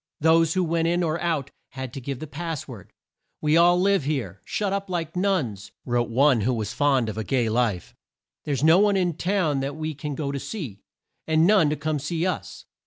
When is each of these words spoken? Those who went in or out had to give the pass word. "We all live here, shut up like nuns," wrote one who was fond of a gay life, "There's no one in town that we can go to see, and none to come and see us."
Those 0.19 0.55
who 0.55 0.63
went 0.63 0.87
in 0.87 1.03
or 1.03 1.21
out 1.21 1.51
had 1.73 1.93
to 1.93 2.01
give 2.01 2.17
the 2.17 2.25
pass 2.25 2.67
word. 2.67 2.91
"We 3.39 3.55
all 3.55 3.79
live 3.79 4.03
here, 4.03 4.41
shut 4.45 4.73
up 4.73 4.89
like 4.89 5.15
nuns," 5.15 5.71
wrote 5.85 6.09
one 6.09 6.41
who 6.41 6.55
was 6.55 6.73
fond 6.73 7.07
of 7.07 7.19
a 7.19 7.23
gay 7.23 7.49
life, 7.49 7.93
"There's 8.43 8.63
no 8.63 8.79
one 8.79 8.97
in 8.97 9.13
town 9.13 9.59
that 9.59 9.75
we 9.75 9.93
can 9.93 10.15
go 10.15 10.31
to 10.31 10.39
see, 10.39 10.81
and 11.27 11.45
none 11.45 11.69
to 11.69 11.75
come 11.75 11.97
and 11.97 12.01
see 12.01 12.25
us." 12.25 12.65